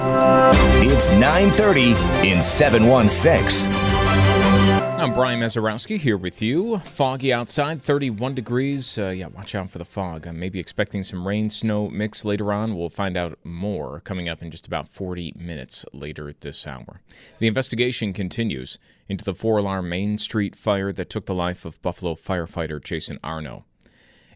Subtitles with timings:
[0.00, 1.90] It's 9:30
[2.24, 3.72] in 716.
[3.72, 6.78] I'm Brian Mazarowski here with you.
[6.78, 8.96] Foggy outside, 31 degrees.
[8.96, 10.28] Uh, yeah, watch out for the fog.
[10.28, 12.76] I may be expecting some rain snow mix later on.
[12.76, 17.00] We'll find out more coming up in just about 40 minutes later at this hour.
[17.40, 18.78] The investigation continues
[19.08, 23.18] into the four alarm Main Street fire that took the life of Buffalo firefighter Jason
[23.24, 23.64] Arno.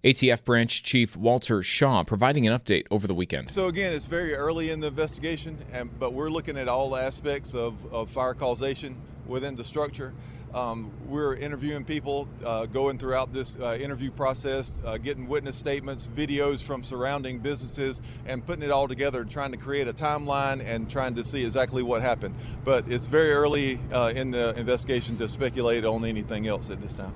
[0.05, 3.49] ATF Branch Chief Walter Shaw providing an update over the weekend.
[3.49, 7.55] So again, it's very early in the investigation, and, but we're looking at all aspects
[7.55, 8.97] of, of fire causation
[9.29, 10.13] within the structure.
[10.55, 16.09] Um, we're interviewing people, uh, going throughout this uh, interview process, uh, getting witness statements,
[16.09, 20.91] videos from surrounding businesses, and putting it all together, trying to create a timeline and
[20.91, 22.35] trying to see exactly what happened.
[22.65, 26.95] But it's very early uh, in the investigation to speculate on anything else at this
[26.97, 27.15] time.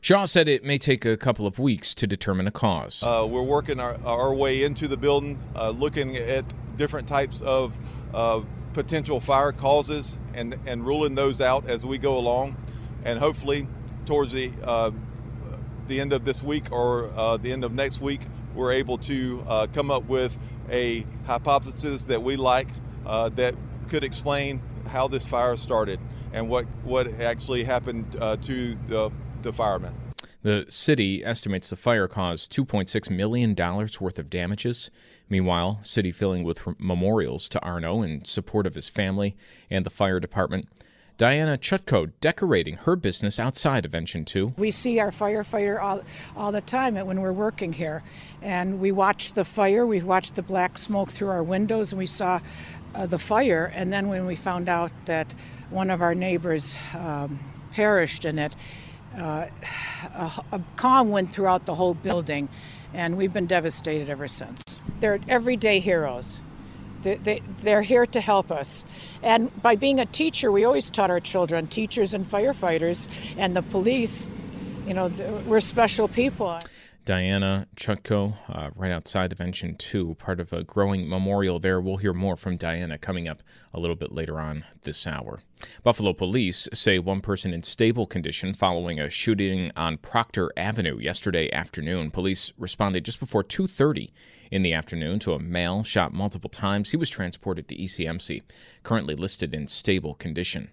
[0.00, 3.02] Shaw said it may take a couple of weeks to determine a cause.
[3.02, 6.44] Uh, we're working our, our, way into the building, uh, looking at
[6.76, 7.76] different types of
[8.14, 12.56] uh, potential fire causes and, and ruling those out as we go along.
[13.04, 13.66] And hopefully,
[14.04, 14.90] towards the, uh,
[15.88, 18.20] the end of this week or uh, the end of next week,
[18.54, 20.38] we're able to uh, come up with
[20.70, 22.68] a hypothesis that we like
[23.04, 23.54] that
[23.88, 26.00] could explain how this fire started
[26.32, 29.10] and what, what actually happened to the
[29.46, 29.94] the firemen.
[30.42, 34.90] The city estimates the fire caused $2.6 million worth of damages.
[35.28, 39.36] Meanwhile, city filling with memorials to Arno in support of his family
[39.70, 40.68] and the fire department.
[41.18, 44.54] Diana Chutko decorating her business outside of Engine 2.
[44.58, 46.02] We see our firefighter all,
[46.36, 48.02] all the time when we're working here.
[48.42, 52.06] And we watch the fire, we watch the black smoke through our windows, and we
[52.06, 52.40] saw
[52.94, 53.72] uh, the fire.
[53.74, 55.34] And then when we found out that
[55.70, 57.40] one of our neighbors um,
[57.72, 58.54] perished in it,
[59.16, 59.46] uh,
[60.14, 62.48] a, a calm went throughout the whole building,
[62.94, 64.62] and we've been devastated ever since.
[65.00, 66.40] They're everyday heroes.
[67.02, 68.84] They, they, they're here to help us.
[69.22, 73.62] And by being a teacher, we always taught our children, teachers and firefighters and the
[73.62, 74.30] police,
[74.86, 75.08] you know,
[75.46, 76.58] we're special people.
[77.06, 81.80] Diana Chutko, uh, right outside of Engine 2, part of a growing memorial there.
[81.80, 85.38] We'll hear more from Diana coming up a little bit later on this hour.
[85.84, 91.48] Buffalo police say one person in stable condition following a shooting on Proctor Avenue yesterday
[91.52, 92.10] afternoon.
[92.10, 94.12] Police responded just before 2:30
[94.50, 96.90] in the afternoon to a male shot multiple times.
[96.90, 98.42] He was transported to ECMC,
[98.82, 100.70] currently listed in stable condition.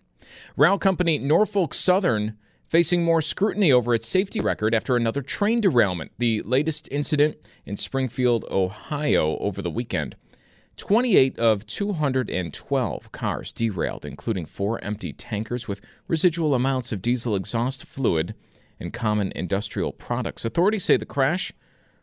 [0.58, 2.40] Rail company Norfolk Southern
[2.74, 7.78] facing more scrutiny over its safety record after another train derailment, the latest incident in
[7.78, 10.16] Springfield, Ohio over the weekend.
[10.78, 17.86] 28 of 212 cars derailed, including four empty tankers with residual amounts of diesel exhaust
[17.86, 18.34] fluid
[18.80, 20.44] and common industrial products.
[20.44, 21.54] Authorities say the crash,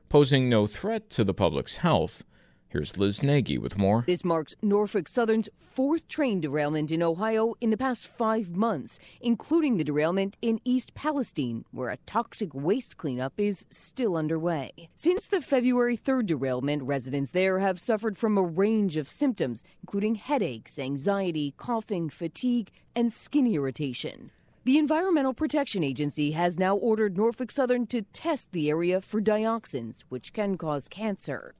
[0.08, 2.22] posing no threat to the public's health,
[2.70, 4.04] Here's Liz Nagy with more.
[4.06, 9.76] This marks Norfolk Southern's fourth train derailment in Ohio in the past five months, including
[9.76, 14.70] the derailment in East Palestine, where a toxic waste cleanup is still underway.
[14.94, 20.14] Since the February 3rd derailment, residents there have suffered from a range of symptoms, including
[20.14, 24.30] headaches, anxiety, coughing, fatigue, and skin irritation.
[24.62, 30.04] The Environmental Protection Agency has now ordered Norfolk Southern to test the area for dioxins,
[30.08, 31.54] which can cause cancer.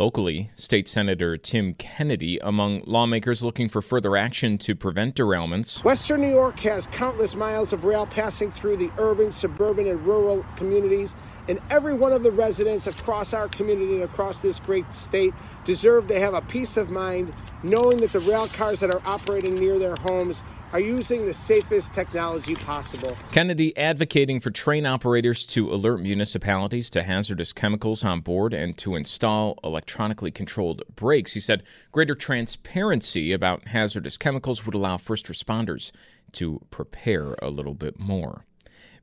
[0.00, 5.84] Locally, State Senator Tim Kennedy among lawmakers looking for further action to prevent derailments.
[5.84, 10.42] Western New York has countless miles of rail passing through the urban, suburban, and rural
[10.56, 11.16] communities,
[11.48, 15.34] and every one of the residents across our community and across this great state
[15.66, 19.54] deserve to have a peace of mind knowing that the rail cars that are operating
[19.54, 20.42] near their homes
[20.72, 23.16] are using the safest technology possible.
[23.32, 28.94] Kennedy advocating for train operators to alert municipalities to hazardous chemicals on board and to
[28.94, 31.34] install electronically controlled brakes.
[31.34, 35.90] He said greater transparency about hazardous chemicals would allow first responders
[36.32, 38.46] to prepare a little bit more.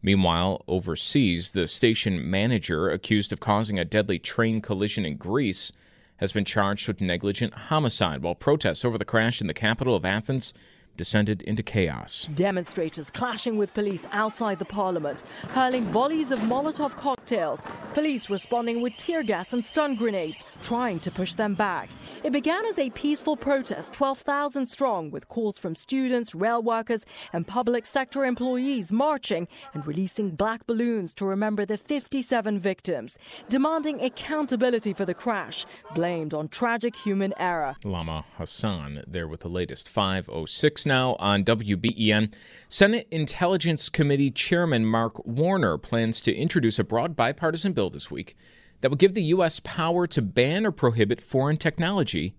[0.01, 5.71] Meanwhile, overseas, the station manager accused of causing a deadly train collision in Greece
[6.17, 10.05] has been charged with negligent homicide while protests over the crash in the capital of
[10.05, 10.53] Athens
[10.97, 12.27] descended into chaos.
[12.33, 18.97] Demonstrators clashing with police outside the parliament, hurling volleys of Molotov cocktails, police responding with
[18.97, 21.89] tear gas and stun grenades, trying to push them back.
[22.23, 27.47] It began as a peaceful protest, 12,000 strong, with calls from students, rail workers, and
[27.47, 33.17] public sector employees marching and releasing black balloons to remember the 57 victims,
[33.49, 37.75] demanding accountability for the crash, blamed on tragic human error.
[37.83, 42.33] Lama Hassan there with the latest 506 now on WBEN.
[42.67, 48.35] Senate Intelligence Committee Chairman Mark Warner plans to introduce a broad bipartisan bill this week
[48.81, 49.59] that would give the U.S.
[49.59, 52.35] power to ban or prohibit foreign technology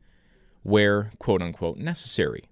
[0.63, 2.45] where, quote unquote, necessary.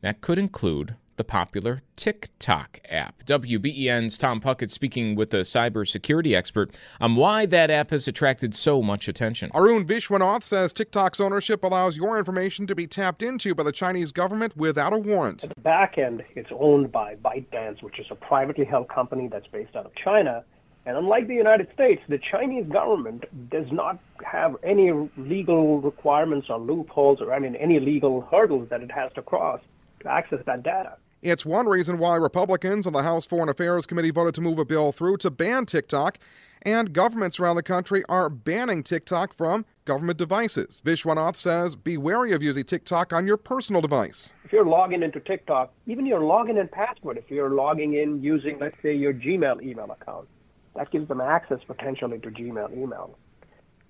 [0.00, 3.24] That could include the popular TikTok app.
[3.24, 8.82] WBEN's Tom Puckett speaking with a cybersecurity expert on why that app has attracted so
[8.82, 9.50] much attention.
[9.54, 14.12] Arun Vishwanath says TikTok's ownership allows your information to be tapped into by the Chinese
[14.12, 15.44] government without a warrant.
[15.44, 19.46] At the back end, it's owned by ByteDance, which is a privately held company that's
[19.46, 20.44] based out of China.
[20.86, 26.58] And unlike the United States, the Chinese government does not have any legal requirements or
[26.58, 29.60] loopholes or, I mean, any legal hurdles that it has to cross
[30.00, 30.96] to access that data.
[31.24, 34.64] It's one reason why Republicans on the House Foreign Affairs Committee voted to move a
[34.66, 36.18] bill through to ban TikTok,
[36.60, 40.82] and governments around the country are banning TikTok from government devices.
[40.84, 44.34] Vishwanath says be wary of using TikTok on your personal device.
[44.44, 48.58] If you're logging into TikTok, even your login and password, if you're logging in using,
[48.58, 50.28] let's say, your Gmail email account,
[50.76, 53.16] that gives them access potentially to Gmail email.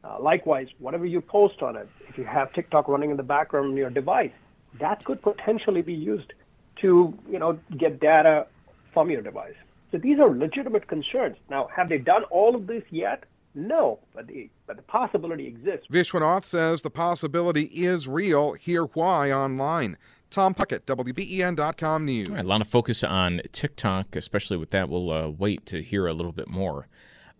[0.05, 3.71] Uh, likewise, whatever you post on it, if you have TikTok running in the background
[3.71, 4.31] on your device,
[4.79, 6.33] that could potentially be used
[6.81, 8.47] to you know get data
[8.93, 9.55] from your device.
[9.93, 11.37] So these are legitimate concerns.
[11.49, 13.25] Now, have they done all of this yet?
[13.55, 15.87] No, but the, but the possibility exists.
[15.89, 18.55] Vishwanath says the possibility is real.
[18.55, 19.97] Hear why online.
[20.31, 22.29] Tom Puckett, WBEN.com News.
[22.29, 24.89] Right, a lot of focus on TikTok, especially with that.
[24.89, 26.89] We'll uh, wait to hear a little bit more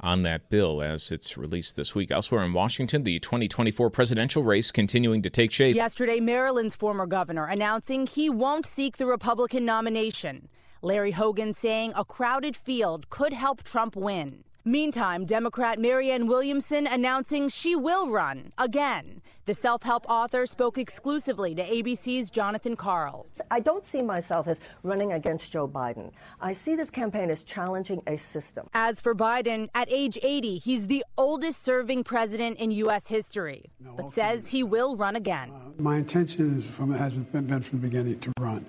[0.05, 2.11] on that bill as it's released this week.
[2.11, 5.75] Elsewhere in Washington, the 2024 presidential race continuing to take shape.
[5.75, 10.49] Yesterday, Maryland's former governor announcing he won't seek the Republican nomination.
[10.83, 14.45] Larry Hogan saying a crowded field could help Trump win.
[14.67, 19.21] Meantime, Democrat Marianne Williamson announcing she will run again.
[19.45, 23.27] The self help author spoke exclusively to ABC's Jonathan Karl.
[23.51, 26.13] I don't see myself as running against Joe Biden.
[26.41, 28.71] I see this campaign as challenging a system.
[28.73, 33.07] As for Biden, at age 80, he's the oldest serving president in U.S.
[33.07, 34.15] history, no, but okay.
[34.15, 35.51] says he will run again.
[35.51, 38.65] Uh, my intention is from, has been, been from the beginning to run.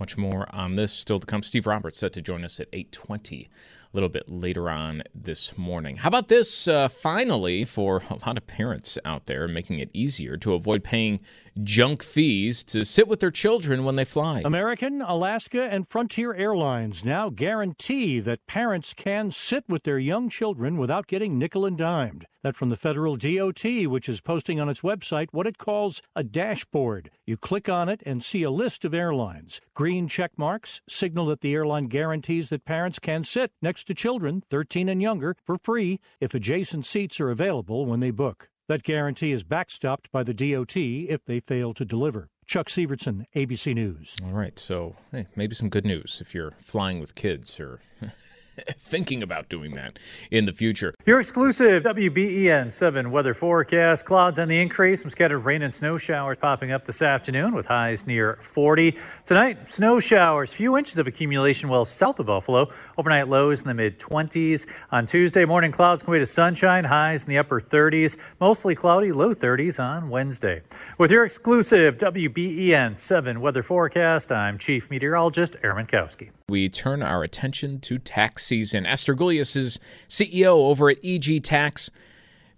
[0.00, 1.42] Much more on this still to come.
[1.42, 3.48] Steve Roberts set to join us at 820 a
[3.94, 5.96] little bit later on this morning.
[5.96, 6.66] How about this?
[6.68, 11.20] Uh, finally, for a lot of parents out there, making it easier to avoid paying
[11.62, 14.42] junk fees to sit with their children when they fly.
[14.44, 20.76] American, Alaska, and Frontier Airlines now guarantee that parents can sit with their young children
[20.76, 22.26] without getting nickel and dimed.
[22.42, 26.22] That from the federal DOT, which is posting on its website what it calls a
[26.22, 27.10] dashboard.
[27.26, 29.58] You click on it and see a list of airlines.
[29.72, 34.42] Green check marks signal that the airline guarantees that parents can sit next to children
[34.50, 38.50] 13 and younger for free if adjacent seats are available when they book.
[38.68, 42.28] That guarantee is backstopped by the DOT if they fail to deliver.
[42.46, 44.16] Chuck Sivertson, ABC News.
[44.22, 47.80] All right, so hey, maybe some good news if you're flying with kids or
[48.78, 49.98] thinking about doing that
[50.30, 50.94] in the future.
[51.06, 54.06] Your exclusive WBEN 7 weather forecast.
[54.06, 55.02] Clouds on the increase.
[55.02, 58.96] Some scattered rain and snow showers popping up this afternoon with highs near 40.
[59.24, 62.70] Tonight, snow showers, few inches of accumulation well south of Buffalo.
[62.98, 64.66] Overnight lows in the mid 20s.
[64.92, 68.16] On Tuesday, morning clouds can way to sunshine, highs in the upper 30s.
[68.40, 70.62] Mostly cloudy, low 30s on Wednesday.
[70.98, 76.30] With your exclusive WBEN 7 weather forecast, I'm Chief Meteorologist Aaron Mentkowski.
[76.48, 78.86] We turn our attention to tax season.
[78.86, 81.90] Esther Gulyas is CEO over at EG Tax,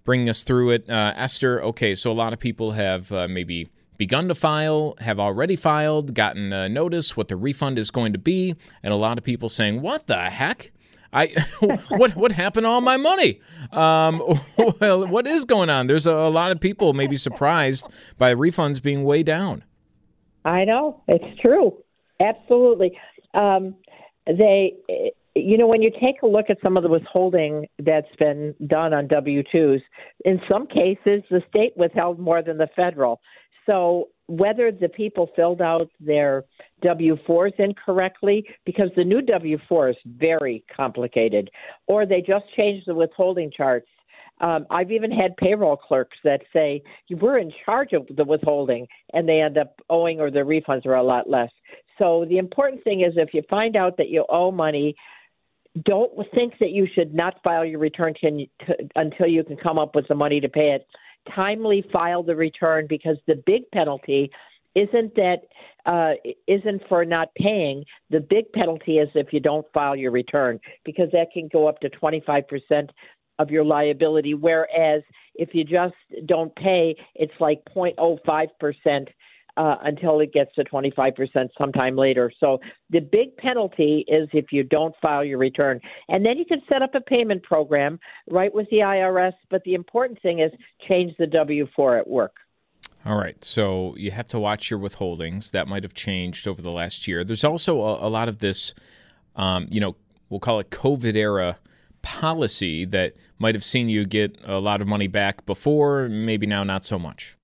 [0.04, 0.90] bringing us through it.
[0.90, 5.18] Uh, Esther, okay, so a lot of people have uh, maybe begun to file, have
[5.18, 9.18] already filed, gotten a notice what the refund is going to be, and a lot
[9.18, 10.72] of people saying, "What the heck."
[11.12, 11.28] I
[11.88, 13.40] what what happened to all my money?
[13.72, 14.22] Um,
[14.80, 15.86] well, what is going on?
[15.86, 19.64] There's a, a, lot of people maybe surprised by refunds being way down.
[20.44, 21.76] I know it's true,
[22.20, 22.98] absolutely.
[23.34, 23.76] Um,
[24.26, 24.74] they
[25.36, 28.94] you know, when you take a look at some of the withholding that's been done
[28.94, 29.80] on W 2s,
[30.24, 33.20] in some cases the state withheld more than the federal.
[33.66, 36.44] So whether the people filled out their
[36.82, 41.50] W 4s incorrectly, because the new W 4 is very complicated,
[41.86, 43.88] or they just changed the withholding charts.
[44.40, 49.28] Um, I've even had payroll clerks that say were in charge of the withholding, and
[49.28, 51.50] they end up owing or their refunds are a lot less.
[51.98, 54.94] So the important thing is if you find out that you owe money,
[55.84, 59.78] don't think that you should not file your return to, to, until you can come
[59.78, 60.86] up with the money to pay it.
[61.34, 64.30] Timely file the return because the big penalty
[64.74, 65.38] isn't that
[65.86, 66.12] uh,
[66.46, 67.84] isn't for not paying.
[68.10, 71.80] The big penalty is if you don't file your return because that can go up
[71.80, 72.90] to 25 percent
[73.38, 74.34] of your liability.
[74.34, 75.02] Whereas
[75.34, 75.94] if you just
[76.26, 79.08] don't pay, it's like 0.05 percent
[79.56, 82.30] uh, until it gets to 25% sometime later.
[82.38, 82.58] So
[82.90, 85.80] the big penalty is if you don't file your return.
[86.08, 87.98] And then you can set up a payment program
[88.30, 89.32] right with the IRS.
[89.50, 90.52] But the important thing is
[90.86, 92.36] change the W 4 at work.
[93.04, 93.42] All right.
[93.44, 95.52] So you have to watch your withholdings.
[95.52, 97.22] That might have changed over the last year.
[97.22, 98.74] There's also a, a lot of this,
[99.36, 99.94] um, you know,
[100.28, 101.58] we'll call it COVID era
[102.02, 106.64] policy that might have seen you get a lot of money back before, maybe now
[106.64, 107.36] not so much.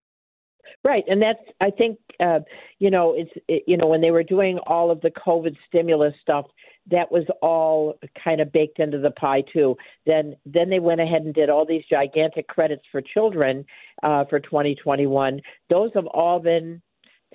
[0.84, 2.40] Right, and that's I think uh,
[2.80, 6.12] you know it's it, you know when they were doing all of the COVID stimulus
[6.20, 6.46] stuff,
[6.90, 9.76] that was all kind of baked into the pie too.
[10.06, 13.64] Then then they went ahead and did all these gigantic credits for children
[14.02, 15.40] uh, for 2021.
[15.70, 16.82] Those have all been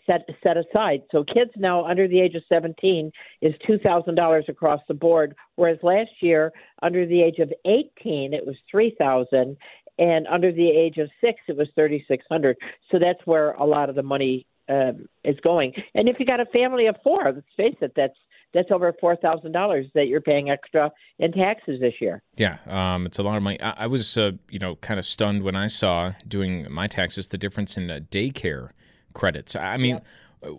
[0.05, 1.03] set set aside.
[1.11, 3.11] So kids now under the age of 17
[3.41, 6.51] is two thousand dollars across the board, whereas last year
[6.81, 9.57] under the age of 18 it was three thousand,
[9.97, 12.57] and under the age of six, it was thirty six hundred.
[12.91, 15.73] So that's where a lot of the money um, is going.
[15.95, 18.17] And if you got a family of four, let's face it, that's
[18.53, 22.21] that's over four thousand dollars that you're paying extra in taxes this year.
[22.35, 23.61] Yeah, um, it's a lot of money.
[23.61, 27.27] I, I was, uh, you know, kind of stunned when I saw doing my taxes
[27.29, 28.71] the difference in uh, daycare
[29.13, 29.55] credits.
[29.55, 29.99] I mean,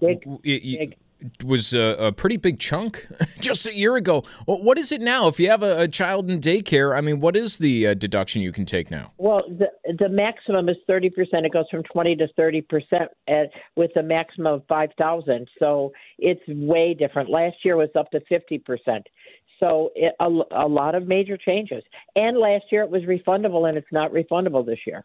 [0.01, 0.97] big, it, big
[1.45, 3.07] was a, a, pretty big chunk
[3.41, 4.23] just a year ago.
[4.47, 5.27] What is it now?
[5.27, 8.43] If you have a, a child in daycare, I mean, what is the uh, deduction
[8.43, 9.13] you can take now?
[9.19, 11.47] Well, the the maximum is thirty percent.
[11.47, 13.11] It goes from twenty to thirty percent
[13.77, 15.49] with a maximum of five thousand.
[15.59, 17.31] So it's way different.
[17.31, 19.07] Last year was up to fifty percent.
[19.61, 21.83] So it, a, a lot of major changes.
[22.15, 25.05] And last year it was refundable, and it's not refundable this year.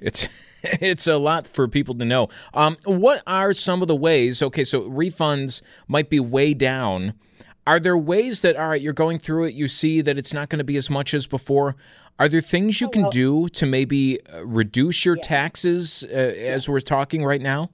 [0.00, 0.28] It's
[0.80, 2.28] it's a lot for people to know.
[2.54, 4.42] Um, what are some of the ways?
[4.42, 7.14] Okay, so refunds might be way down.
[7.66, 10.48] Are there ways that all right, you're going through it, you see that it's not
[10.48, 11.74] going to be as much as before?
[12.18, 15.22] Are there things you oh, can do to maybe uh, reduce your yeah.
[15.22, 17.70] taxes uh, as we're talking right now?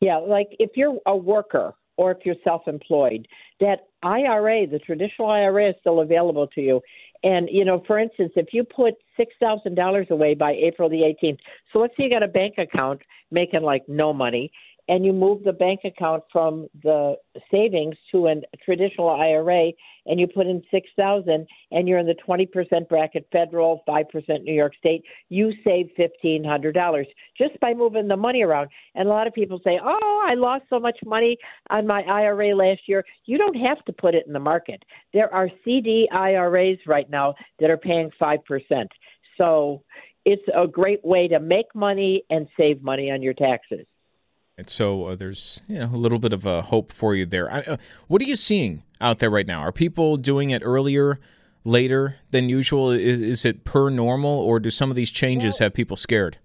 [0.00, 3.28] Yeah, like if you're a worker or if you're self-employed,
[3.60, 6.80] that IRA, the traditional IRA, is still available to you.
[7.22, 11.04] And you know, for instance, if you put six thousand dollars away by April the
[11.04, 11.40] eighteenth,
[11.72, 14.50] so let's say you got a bank account making like no money,
[14.90, 17.14] and you move the bank account from the
[17.48, 19.70] savings to a traditional IRA
[20.06, 24.72] and you put in 6000 and you're in the 20% bracket federal, 5% New York
[24.76, 27.04] State, you save $1500
[27.38, 28.68] just by moving the money around.
[28.96, 31.38] And a lot of people say, "Oh, I lost so much money
[31.70, 34.84] on my IRA last year." You don't have to put it in the market.
[35.12, 38.90] There are CD IRAs right now that are paying 5%.
[39.38, 39.84] So,
[40.24, 43.86] it's a great way to make money and save money on your taxes.
[44.68, 47.50] So uh, there's you know, a little bit of a hope for you there.
[47.50, 47.76] I, uh,
[48.08, 49.60] what are you seeing out there right now?
[49.60, 51.18] Are people doing it earlier,
[51.64, 52.90] later than usual?
[52.90, 56.38] Is, is it per normal, or do some of these changes well, have people scared?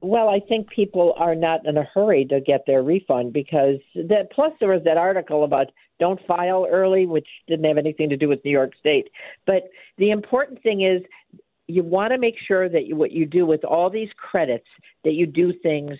[0.00, 4.30] Well, I think people are not in a hurry to get their refund because that.
[4.32, 5.68] Plus, there was that article about
[5.98, 9.08] don't file early, which didn't have anything to do with New York State.
[9.46, 11.02] But the important thing is
[11.68, 14.66] you want to make sure that you, what you do with all these credits
[15.04, 15.92] that you do things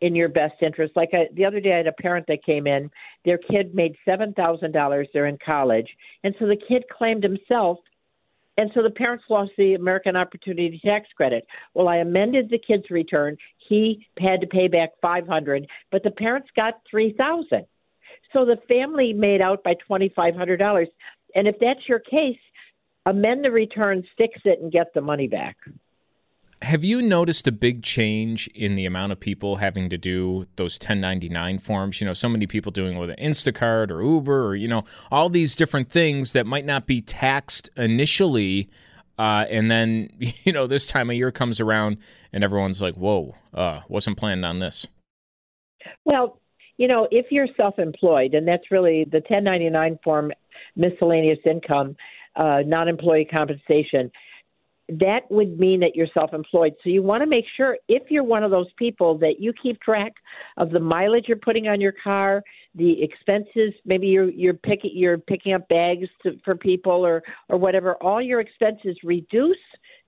[0.00, 0.94] in your best interest.
[0.96, 2.90] Like I, the other day, I had a parent that came in.
[3.24, 5.08] Their kid made seven thousand dollars.
[5.12, 5.88] They're in college,
[6.22, 7.78] and so the kid claimed himself,
[8.56, 11.46] and so the parents lost the American Opportunity Tax Credit.
[11.74, 13.36] Well, I amended the kid's return.
[13.68, 17.66] He had to pay back five hundred, but the parents got three thousand.
[18.32, 20.88] So the family made out by twenty five hundred dollars.
[21.36, 22.38] And if that's your case,
[23.06, 25.56] amend the return, fix it, and get the money back.
[26.64, 30.76] Have you noticed a big change in the amount of people having to do those
[30.76, 32.00] 1099 forms?
[32.00, 35.54] You know, so many people doing with Instacart or Uber or, you know, all these
[35.54, 38.70] different things that might not be taxed initially.
[39.18, 41.98] Uh, and then, you know, this time of year comes around
[42.32, 44.86] and everyone's like, whoa, uh, wasn't planning on this.
[46.06, 46.40] Well,
[46.78, 50.32] you know, if you're self employed, and that's really the 1099 form,
[50.76, 51.94] miscellaneous income,
[52.36, 54.10] uh, non employee compensation
[54.88, 56.74] that would mean that you're self employed.
[56.82, 59.80] So you want to make sure, if you're one of those people, that you keep
[59.80, 60.12] track
[60.58, 62.42] of the mileage you're putting on your car,
[62.74, 63.72] the expenses.
[63.84, 67.94] Maybe you're you're picking you're picking up bags to, for people or or whatever.
[68.02, 69.56] All your expenses reduce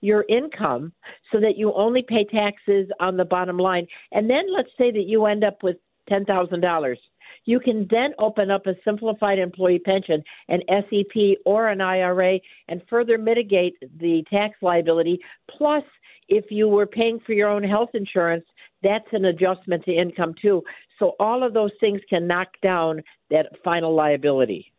[0.02, 0.92] your income
[1.32, 3.86] so that you only pay taxes on the bottom line.
[4.12, 5.76] And then let's say that you end up with
[6.08, 6.98] ten thousand dollars
[7.46, 12.38] You can then open up a simplified employee pension, an SEP, or an IRA,
[12.68, 15.20] and further mitigate the tax liability.
[15.56, 15.84] Plus,
[16.28, 18.44] if you were paying for your own health insurance,
[18.82, 20.62] that's an adjustment to income too.
[20.98, 24.72] So all of those things can knock down that final liability.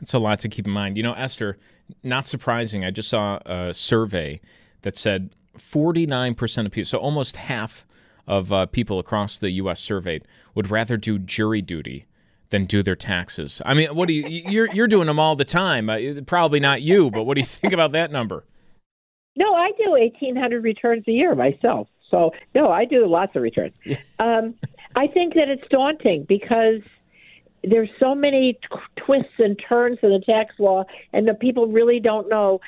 [0.00, 0.96] It's a lot to keep in mind.
[0.96, 1.58] You know, Esther,
[2.02, 2.84] not surprising.
[2.84, 4.40] I just saw a survey
[4.82, 7.86] that said 49% of people, so almost half
[8.28, 9.80] of uh, people across the U.S.
[9.80, 12.06] surveyed, would rather do jury duty
[12.50, 13.60] than do their taxes.
[13.66, 14.26] I mean, what do you?
[14.28, 15.90] You're you're doing them all the time.
[15.90, 18.44] Uh, probably not you, but what do you think about that number?
[19.34, 21.88] No, I do 1,800 returns a year myself.
[22.10, 23.72] So no, I do lots of returns.
[24.18, 24.54] Um,
[24.96, 26.80] I think that it's daunting because
[27.62, 32.00] there's so many t- twists and turns in the tax law, and the people really
[32.00, 32.60] don't know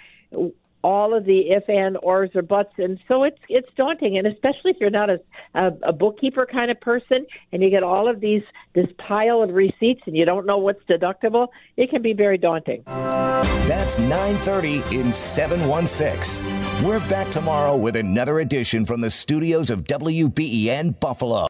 [0.83, 4.17] all of the if and ors or buts, and so it's it's daunting.
[4.17, 5.21] And especially if you're not a,
[5.55, 8.43] a a bookkeeper kind of person, and you get all of these
[8.75, 12.83] this pile of receipts, and you don't know what's deductible, it can be very daunting.
[12.87, 16.45] That's 9:30 in 716.
[16.85, 21.50] We're back tomorrow with another edition from the studios of WBEN Buffalo.